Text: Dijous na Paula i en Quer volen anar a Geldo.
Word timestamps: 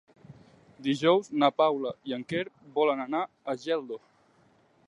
Dijous 0.87 1.29
na 1.43 1.51
Paula 1.63 1.93
i 2.13 2.17
en 2.19 2.25
Quer 2.33 2.43
volen 2.79 3.07
anar 3.07 3.25
a 3.55 3.59
Geldo. 3.67 4.01